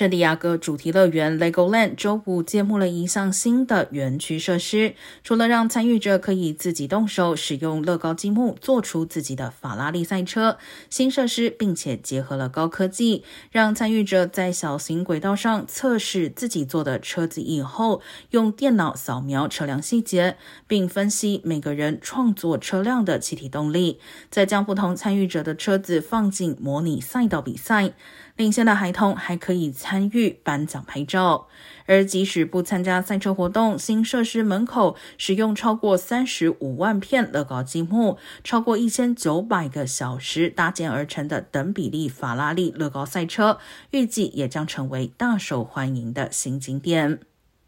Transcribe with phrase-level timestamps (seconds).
[0.00, 10.56] 圣地亚哥主题乐园 LEGOLAND 周五揭幕了一项新的园区设施，除了让参与者可以自己动手使用乐高积木做出自己的法拉利赛车，
[10.88, 27.92] 新设施并且结合了高科技，让参与者在小型轨道上测试自己做的车子以后，用电脑扫描车辆细节，并分析每个人创作车辆的气体动力，再将不同参与者的车子放进模拟赛道比赛。
[28.36, 31.48] 领先的孩童还可以参参与颁奖拍照，
[31.86, 43.58] 而即使不参加赛车活动，新设施门口使用超过三十五万片乐高积木，超过一千九百个小时搭建而成的等比例法拉利乐高赛车，
[43.90, 47.18] 预计也将成为大受欢迎的新景点。